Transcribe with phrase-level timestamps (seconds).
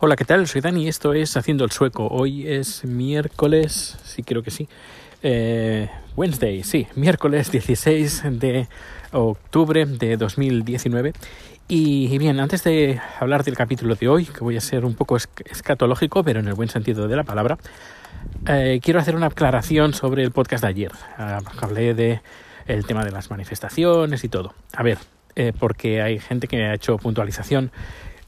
[0.00, 0.46] Hola, ¿qué tal?
[0.46, 2.06] Soy Dani y esto es Haciendo el Sueco.
[2.06, 4.68] Hoy es miércoles, sí creo que sí.
[5.24, 8.68] Eh, Wednesday, sí, miércoles 16 de
[9.10, 11.14] octubre de 2019.
[11.66, 15.16] Y bien, antes de hablar del capítulo de hoy, que voy a ser un poco
[15.16, 17.58] escatológico, pero en el buen sentido de la palabra,
[18.46, 20.92] eh, quiero hacer una aclaración sobre el podcast de ayer.
[21.18, 22.20] Uh, hablé de
[22.68, 24.54] el tema de las manifestaciones y todo.
[24.76, 24.98] A ver,
[25.34, 27.72] eh, porque hay gente que ha hecho puntualización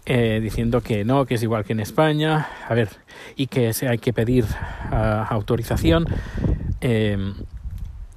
[0.07, 2.89] eh, diciendo que no, que es igual que en España, a ver,
[3.37, 6.06] y que hay que pedir uh, autorización.
[6.80, 7.33] Eh,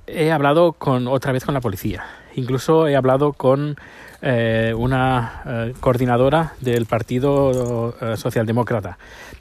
[0.08, 2.04] he hablado con otra vez con la policía,
[2.36, 3.78] incluso he hablado con
[4.22, 8.98] eh, una eh, coordinadora del Partido eh, Socialdemócrata.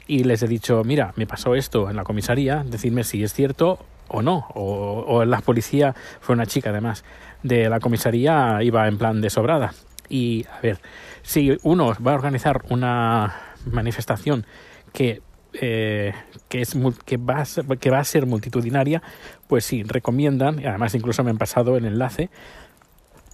[0.07, 3.79] Y les he dicho, mira, me pasó esto en la comisaría, decidme si es cierto
[4.09, 7.05] o no, o, o la policía fue una chica además
[7.41, 9.73] de la comisaría iba en plan de sobrada
[10.13, 10.77] y a ver,
[11.23, 13.35] si uno va a organizar una
[13.65, 14.45] manifestación
[14.93, 15.23] que
[15.53, 16.13] eh,
[16.49, 19.01] que, es, que, va a, que va a ser multitudinaria,
[19.47, 22.29] pues sí, recomiendan, y además incluso me han pasado el enlace,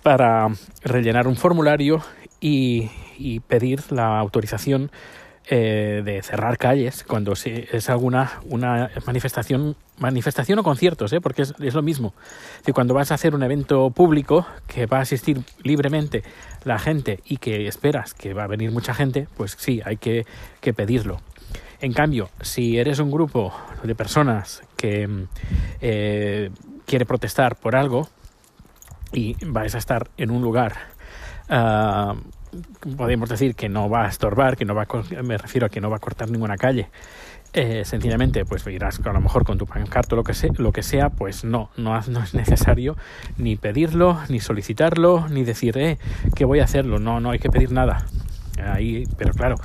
[0.04, 0.48] para
[0.82, 2.02] rellenar un formulario
[2.40, 4.92] y, y pedir la autorización
[5.50, 11.22] eh, de cerrar calles cuando es alguna una manifestación manifestación o conciertos, ¿eh?
[11.22, 12.14] porque es, lo mismo.
[12.66, 16.24] Si cuando vas a hacer un evento público que va a asistir libremente
[16.64, 20.26] la gente y que esperas que va a venir mucha gente, pues sí, hay que,
[20.62, 21.20] que pedirlo.
[21.82, 25.08] En cambio, si eres un grupo de personas que
[25.82, 26.50] eh,
[26.86, 28.10] quiere protestar por algo
[29.14, 30.76] y vais a estar en un lugar,
[31.50, 32.16] uh,
[32.98, 35.82] podemos decir que no va a estorbar, que no va a, me refiero a que
[35.82, 36.90] no va a cortar ninguna calle,
[37.54, 40.84] eh, sencillamente pues irás a lo mejor con tu pancarta lo que sea, lo que
[40.84, 42.96] sea pues no, no, no es necesario
[43.38, 45.98] ni pedirlo ni solicitarlo ni decir eh,
[46.36, 48.06] que voy a hacerlo no no hay que pedir nada
[48.62, 49.56] ahí pero claro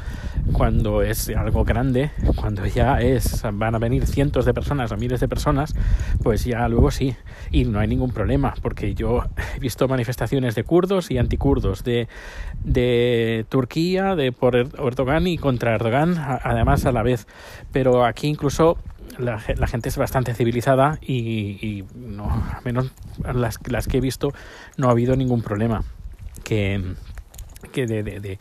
[0.53, 5.21] cuando es algo grande cuando ya es van a venir cientos de personas o miles
[5.21, 5.75] de personas
[6.23, 7.17] pues ya luego sí
[7.51, 9.25] y no hay ningún problema porque yo
[9.57, 12.09] he visto manifestaciones de kurdos y anticurdos de,
[12.63, 17.27] de Turquía de por Erdogan y contra Erdogan además a la vez
[17.73, 18.79] pero aquí incluso
[19.19, 22.91] la, gente es bastante civilizada y, y no, al menos
[23.33, 24.33] las, las, que he visto
[24.77, 25.85] no ha habido ningún problema
[26.43, 26.83] que,
[27.73, 28.39] que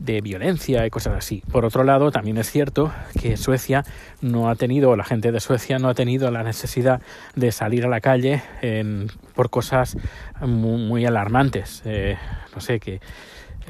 [0.00, 1.42] de, violencia y cosas así.
[1.50, 3.84] Por otro lado, también es cierto que Suecia
[4.20, 7.00] no ha tenido, la gente de Suecia no ha tenido la necesidad
[7.36, 9.96] de salir a la calle en, por cosas
[10.40, 11.82] muy, alarmantes.
[11.84, 12.16] Eh,
[12.54, 13.00] no sé, que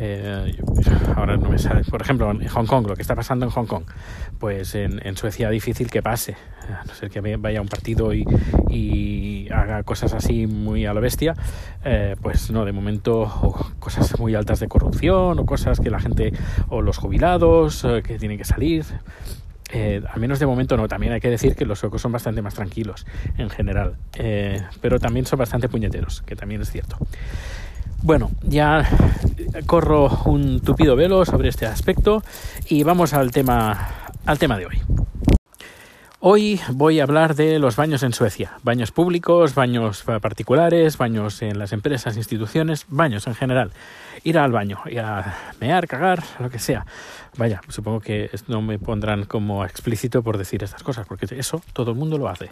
[0.02, 0.56] eh,
[1.14, 3.66] ahora no me sale, por ejemplo, en Hong Kong, lo que está pasando en Hong
[3.66, 3.84] Kong,
[4.38, 6.36] pues en, en Suecia difícil que pase,
[6.68, 8.24] a no ser que vaya un partido y,
[8.70, 11.34] y haga cosas así muy a la bestia,
[11.84, 16.00] eh, pues no, de momento o cosas muy altas de corrupción o cosas que la
[16.00, 16.32] gente,
[16.70, 18.86] o los jubilados eh, que tienen que salir,
[19.72, 20.88] eh, al menos de momento no.
[20.88, 23.06] También hay que decir que los suecos son bastante más tranquilos
[23.36, 26.96] en general, eh, pero también son bastante puñeteros, que también es cierto.
[28.02, 28.88] Bueno, ya
[29.66, 32.22] corro un tupido velo sobre este aspecto
[32.68, 33.88] y vamos al tema,
[34.24, 34.82] al tema de hoy.
[36.22, 38.52] Hoy voy a hablar de los baños en Suecia.
[38.62, 43.70] Baños públicos, baños particulares, baños en las empresas, instituciones, baños en general.
[44.22, 46.84] Ir al baño, ir a mear, cagar, lo que sea.
[47.38, 51.92] Vaya, supongo que no me pondrán como explícito por decir estas cosas, porque eso todo
[51.92, 52.50] el mundo lo hace,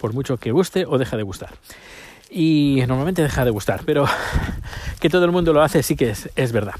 [0.00, 1.50] por mucho que guste o deja de gustar.
[2.30, 4.06] Y normalmente deja de gustar, pero
[5.00, 6.74] que todo el mundo lo hace sí que es, es verdad.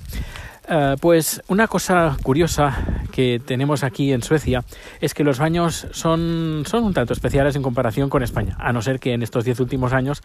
[0.66, 4.65] Uh, pues una cosa curiosa que tenemos aquí en Suecia
[5.00, 8.81] es que los baños son, son un tanto especiales en comparación con España, a no
[8.81, 10.22] ser que en estos diez últimos años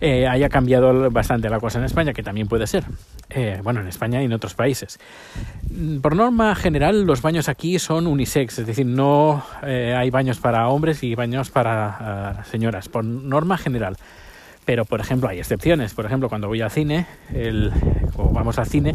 [0.00, 2.84] eh, haya cambiado bastante la cosa en España, que también puede ser.
[3.30, 4.98] Eh, bueno, en España y en otros países.
[6.00, 10.68] Por norma general, los baños aquí son unisex, es decir, no eh, hay baños para
[10.68, 13.96] hombres y baños para uh, señoras, por norma general.
[14.68, 15.94] Pero, por ejemplo, hay excepciones.
[15.94, 17.72] Por ejemplo, cuando voy al cine, el,
[18.16, 18.94] o vamos al cine,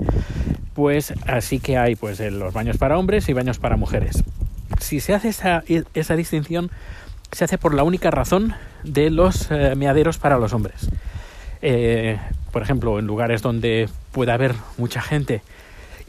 [0.75, 4.23] pues así que hay pues los baños para hombres y baños para mujeres.
[4.79, 5.63] Si se hace esa,
[5.95, 6.69] esa distinción,
[7.31, 8.53] se hace por la única razón
[8.83, 10.91] de los eh, meaderos para los hombres.
[11.63, 12.19] Eh,
[12.51, 15.41] por ejemplo, en lugares donde pueda haber mucha gente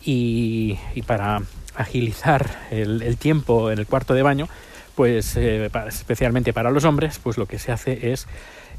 [0.04, 1.40] y, y para
[1.74, 4.46] agilizar el, tiempo en el cuarto de baño,
[4.94, 8.26] pues eh, especialmente para los hombres, pues lo que se hace es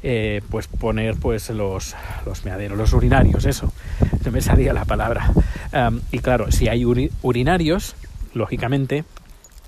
[0.02, 1.94] eh, pues poner pues los,
[2.24, 3.72] los meaderos, los urinarios, eso,
[4.24, 5.32] no me salía la palabra.
[6.10, 7.96] Y claro, si hay uri urinarios,
[8.32, 9.04] lógicamente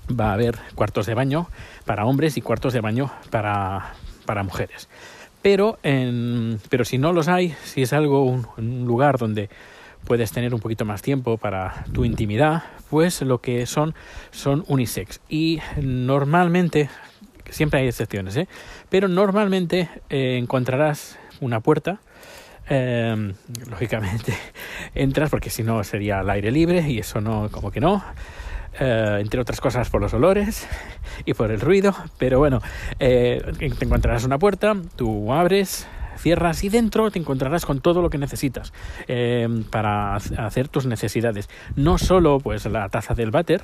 [0.09, 1.47] va a haber cuartos de baño
[1.85, 3.93] para hombres y cuartos de baño para,
[4.25, 4.87] para mujeres.
[5.41, 9.49] Pero, en, pero si no los hay, si es algo, un, un lugar donde
[10.05, 13.93] puedes tener un poquito más tiempo para tu intimidad, pues lo que son
[14.31, 15.21] son unisex.
[15.29, 16.89] Y normalmente,
[17.51, 18.47] siempre hay excepciones, ¿eh?
[18.89, 21.99] pero normalmente eh, encontrarás una puerta
[22.69, 23.33] eh,
[23.69, 24.33] lógicamente
[24.95, 28.03] entras porque si no sería al aire libre y eso no, como que no.
[28.79, 30.67] Eh, entre otras cosas por los olores
[31.25, 32.61] y por el ruido, pero bueno,
[32.99, 35.87] eh, te encontrarás una puerta, tú abres,
[36.17, 38.71] cierras y dentro te encontrarás con todo lo que necesitas
[39.07, 41.49] eh, para hacer tus necesidades.
[41.75, 43.63] No solo pues la taza del váter,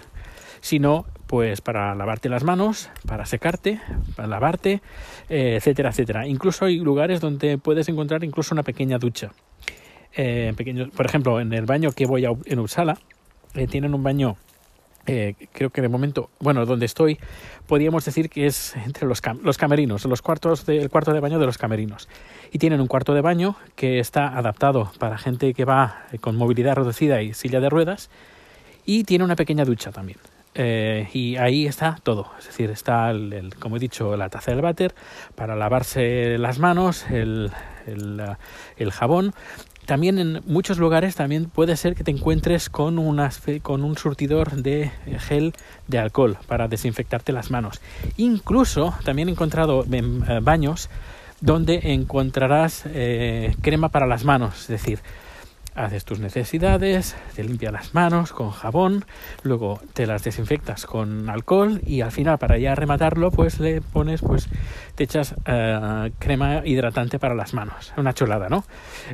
[0.60, 3.80] sino pues para lavarte las manos, para secarte,
[4.16, 4.82] para lavarte,
[5.30, 6.28] eh, etcétera, etcétera.
[6.28, 9.32] Incluso hay lugares donde puedes encontrar incluso una pequeña ducha.
[10.16, 12.98] Eh, pequeño, por ejemplo, en el baño que voy a, en Uppsala,
[13.54, 14.38] eh, tienen un baño
[15.06, 17.20] creo que de momento, bueno, donde estoy,
[17.68, 21.46] podríamos decir que es entre los, los camerinos, los cuartos del cuarto de baño de
[21.46, 22.10] los camerinos.
[22.52, 26.76] Y tienen un cuarto de baño que está adaptado para gente que va con movilidad
[26.76, 28.10] reducida y silla de ruedas.
[28.84, 30.18] Y tiene una pequeña ducha también.
[30.58, 34.62] Eh, y ahí está todo, es decir, está, el, como he dicho, la taza del
[34.62, 34.96] váter
[35.36, 37.52] para lavarse las manos, el,
[37.86, 38.22] el,
[38.78, 39.34] el jabón,
[39.86, 44.52] también en muchos lugares también puede ser que te encuentres con, unas, con un surtidor
[44.52, 45.54] de gel
[45.88, 47.82] de alcohol para desinfectarte las manos.
[48.18, 50.90] Incluso también he encontrado eh, baños
[51.40, 55.00] donde encontrarás eh, crema para las manos, es decir,
[55.76, 59.06] haces tus necesidades, te limpias las manos con jabón,
[59.44, 64.22] luego te las desinfectas con alcohol y al final para ya rematarlo pues le pones
[64.22, 64.48] pues
[64.96, 68.64] te echas uh, crema hidratante para las manos, una chulada, ¿no?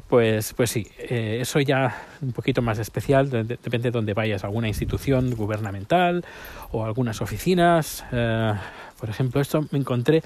[0.07, 4.13] Pues pues sí, eh, eso ya un poquito más especial, de, de, depende de dónde
[4.13, 6.23] vayas, alguna institución gubernamental
[6.71, 8.55] o algunas oficinas, uh,
[8.99, 10.21] por ejemplo, esto me encontré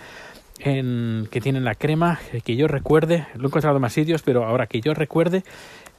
[0.60, 4.46] en, que tienen la crema, que yo recuerde, lo he encontrado en más sitios, pero
[4.46, 5.44] ahora que yo recuerde,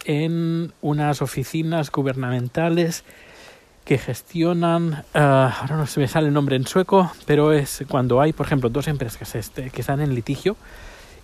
[0.06, 3.04] en unas oficinas gubernamentales
[3.84, 8.20] que gestionan, uh, ahora no se me sale el nombre en sueco, pero es cuando
[8.20, 10.56] hay, por ejemplo, dos empresas que, este, que están en litigio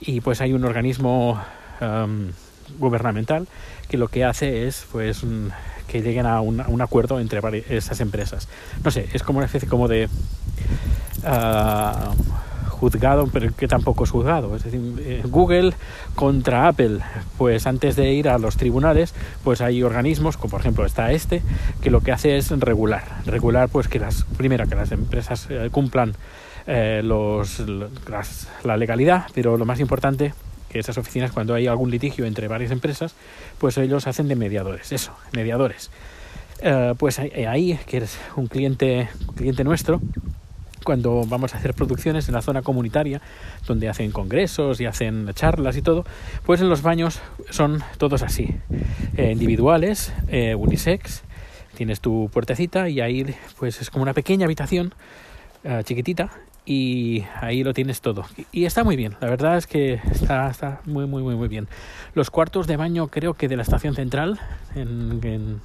[0.00, 1.42] y pues hay un organismo
[1.80, 2.30] um,
[2.78, 3.46] gubernamental
[3.88, 5.52] que lo que hace es pues un,
[5.88, 8.48] que lleguen a un, a un, acuerdo entre esas empresas.
[8.84, 10.08] No sé, es como una especie como de
[11.24, 12.51] uh,
[12.82, 14.56] juzgado, pero que tampoco es juzgado.
[14.56, 15.72] Es decir, eh, Google
[16.16, 16.98] contra Apple,
[17.38, 19.14] pues antes de ir a los tribunales,
[19.44, 21.42] pues hay organismos, como por ejemplo está este,
[21.80, 23.04] que lo que hace es regular.
[23.24, 26.14] Regular, pues que las, primero, que las empresas eh, cumplan
[26.66, 27.62] eh, los,
[28.64, 30.34] la legalidad, pero lo más importante
[30.68, 33.14] que esas oficinas cuando hay algún litigio entre varias empresas,
[33.58, 35.92] pues ellos hacen de mediadores, eso, mediadores.
[36.96, 40.00] Pues ahí, que eres un cliente, un cliente nuestro,
[40.82, 43.20] cuando vamos a hacer producciones en la zona comunitaria,
[43.66, 46.04] donde hacen congresos y hacen charlas y todo,
[46.44, 47.20] pues en los baños
[47.50, 48.54] son todos así,
[49.16, 51.22] eh, individuales, eh, unisex,
[51.74, 54.94] tienes tu puertecita y ahí pues es como una pequeña habitación
[55.64, 56.30] eh, chiquitita
[56.64, 58.24] y ahí lo tienes todo.
[58.52, 61.68] Y está muy bien, la verdad es que está, está muy, muy, muy, muy bien.
[62.14, 64.40] Los cuartos de baño creo que de la estación central,
[64.74, 65.60] en...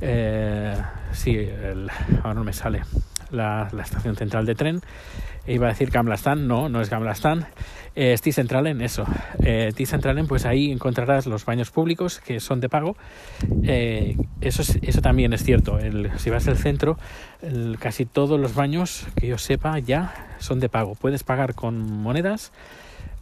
[0.00, 0.76] eh,
[1.12, 1.90] sí, el,
[2.22, 2.82] ahora no me sale
[3.36, 4.80] la, la, estación central de tren.
[5.46, 7.46] Iba a decir Gamla Stan, no, no es Gamla Stan.
[7.96, 9.06] Eh, es T-Centralen, eso.
[9.42, 12.96] Eh, T-Centralen, pues ahí encontrarás los baños públicos que son de pago.
[13.62, 15.78] Eh, eso, es, eso también es cierto.
[15.78, 16.98] El, si vas al centro,
[17.40, 20.94] el, casi todos los baños que yo sepa ya son de pago.
[20.94, 22.52] Puedes pagar con monedas,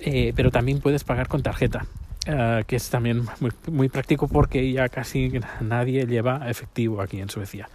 [0.00, 1.87] eh, pero también puedes pagar con tarjeta.
[2.27, 7.29] Uh, que es también muy, muy, práctico porque ya casi nadie lleva efectivo aquí en
[7.29, 7.69] Suecia.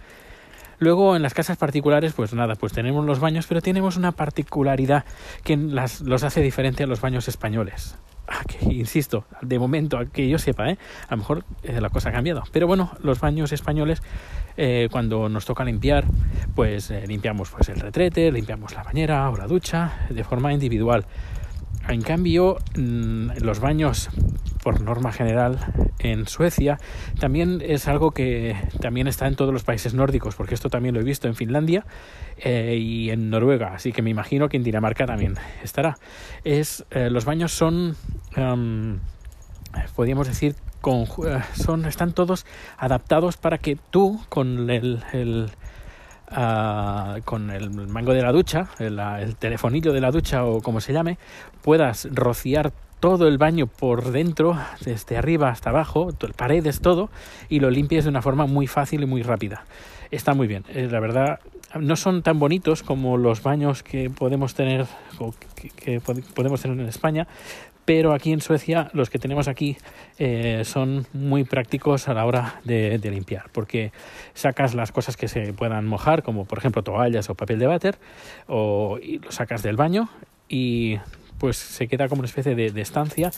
[0.80, 5.04] Luego en las casas particulares, pues nada, pues tenemos los baños, pero tenemos una particularidad
[5.44, 7.96] que las, los hace diferente a los baños españoles.
[8.26, 10.78] Ah, insisto, de momento, que yo sepa, ¿eh?
[11.08, 12.44] a lo mejor eh, la cosa ha cambiado.
[12.50, 14.02] Pero bueno, los baños españoles,
[14.56, 16.04] eh, cuando nos toca limpiar,
[16.54, 21.04] pues eh, limpiamos pues, el retrete, limpiamos la bañera o la ducha de forma individual.
[21.90, 24.10] En cambio, mm, los baños,
[24.62, 25.58] por norma general,
[25.98, 26.78] en Suecia,
[27.18, 31.00] también es algo que también está en todos los países nórdicos, porque esto también lo
[31.00, 31.84] he visto en Finlandia
[32.38, 35.98] eh, y en Noruega, así que me imagino que en Dinamarca también estará.
[36.44, 37.96] Es, eh, los baños son,
[38.36, 38.98] um,
[39.96, 41.06] podríamos decir, con,
[41.54, 42.46] son, están todos
[42.78, 45.50] adaptados para que tú, con el
[46.30, 50.80] Uh, con el mango de la ducha, el, el, telefonillo de la ducha o como
[50.80, 51.18] se llame,
[51.60, 57.10] puedas rociar todo el baño por dentro, desde arriba hasta abajo, paredes, todo,
[57.48, 59.64] y lo limpies de una forma muy fácil y muy rápida.
[60.10, 60.64] Está muy bien.
[60.68, 61.40] Eh, la verdad,
[61.78, 64.86] no son tan bonitos como los baños que podemos tener
[65.76, 67.26] que podemos tener en España,
[67.84, 69.76] pero aquí en Suecia los que tenemos aquí
[70.18, 73.92] eh, son muy prácticos a la hora de, limpiar, porque
[74.34, 77.98] sacas las cosas que se puedan mojar, como por ejemplo toallas o papel de váter,
[78.46, 80.08] o y lo sacas del baño
[80.48, 80.98] y
[81.38, 83.30] pues se queda como una especie de, estancia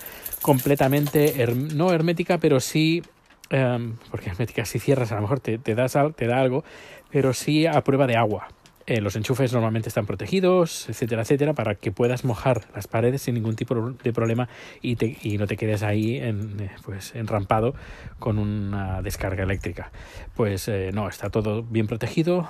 [0.43, 3.03] completamente no hermética, pero sí
[3.51, 6.65] em, porque hermética si cierras a lo mejor te, te, das, te da algo,
[7.11, 8.49] pero sí a prueba de agua.
[8.87, 13.35] Eh, los enchufes normalmente están protegidos, etcétera, etcétera, para que puedas mojar las paredes sin
[13.35, 14.49] ningún tipo de problema
[14.81, 17.75] y, te, y no te quedes ahí en, eh, pues, enrampado
[18.19, 19.93] con una descarga eléctrica.
[20.35, 22.49] Pues eh, no, está todo bien protegido.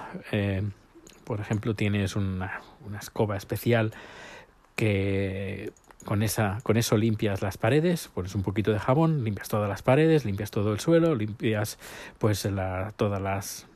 [1.25, 3.93] por ejemplo, tienes una, una escoba especial
[4.75, 5.73] que
[6.05, 9.83] con, esa, con eso limpias las paredes, pones un poquito de jabón, limpias todas las
[9.83, 11.79] paredes, limpias todo el suelo, limpias
[12.19, 13.67] pues la, todas las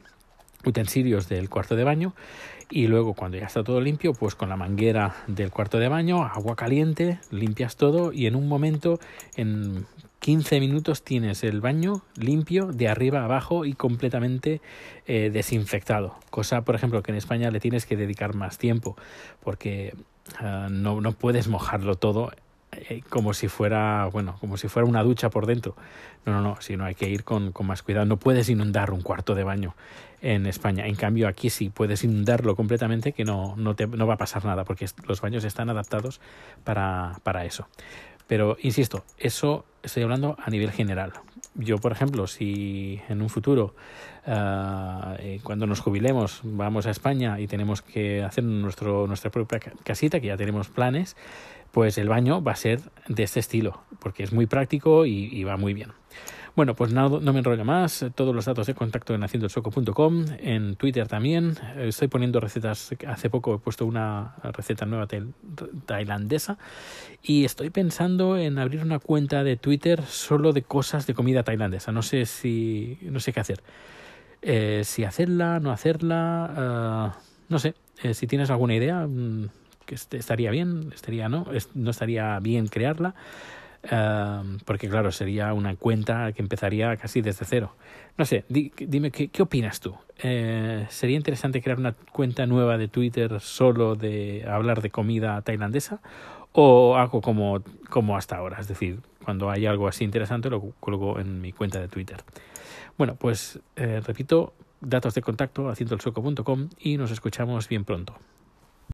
[0.67, 2.15] utensilios del cuarto de baño
[2.71, 6.25] y luego cuando ya está todo limpio pues con la manguera del cuarto de baño
[6.25, 8.99] agua caliente limpias todo y en un momento
[9.37, 9.87] en
[10.21, 14.61] 15 minutos tienes el baño limpio de arriba a abajo y completamente
[15.07, 16.17] eh, desinfectado.
[16.31, 18.97] Cosa por ejemplo que en España le tienes que dedicar más tiempo
[19.45, 19.95] porque
[20.41, 22.33] ah, no, no puedes mojarlo todo
[22.89, 25.77] eh, como si fuera, bueno, como si fuera una ducha por dentro.
[26.25, 28.07] No, no, no, sino hay que ir con, con, más cuidado.
[28.07, 29.75] No puedes inundar un cuarto de baño
[30.23, 30.87] en España.
[30.87, 34.45] En cambio, aquí sí puedes inundarlo completamente, que no, no, te, no va a pasar
[34.45, 36.21] nada, porque los baños están adaptados
[36.65, 37.69] para, para eso.
[38.27, 41.13] Pero, insisto, eso estoy hablando a nivel general.
[41.55, 43.75] Yo, por ejemplo, si en un futuro,
[44.27, 49.61] ah, eh, cuando nos jubilemos, vamos a España y tenemos que hacer nuestro, nuestra propia
[49.85, 51.17] casita, que ya tenemos planes,
[51.77, 55.59] pues el baño va a ser de este estilo, porque es muy práctico y, va
[55.59, 55.93] muy bien.
[56.55, 58.03] Bueno, pues no, no, me enrollo más.
[58.15, 61.59] Todos los datos de contacto en haciendoelsoco.com, en Twitter también.
[61.77, 62.95] Estoy poniendo recetas.
[63.07, 65.07] Hace poco he puesto una receta nueva
[65.85, 66.57] tailandesa
[67.23, 71.93] y estoy pensando en abrir una cuenta de Twitter solo de cosas de comida tailandesa.
[71.93, 73.63] No sé si no sé qué hacer.
[74.41, 77.75] Eh, si hacerla, no hacerla, uh, no sé.
[78.03, 79.51] Eh, si tienes alguna idea, mm,
[79.87, 83.15] que estaría bien, estaría no, no estaría bien crearla,
[83.85, 87.73] uh, porque claro, sería una cuenta que empezaría casi desde cero.
[88.19, 89.95] No sé, dime, ¿qué, ¿qué, opinas tú?
[90.19, 96.01] Eh, ¿Sería interesante crear una cuenta nueva de Twitter solo de hablar de comida tailandesa?
[96.53, 98.59] ¿O algo como, como hasta ahora?
[98.59, 102.17] Es decir, cuando hay algo así interesante lo coloco en mi cuenta de Twitter.
[102.97, 106.01] Bueno, pues eh, repito, datos de contacto haciendo el
[106.79, 108.17] y nos escuchamos bien pronto.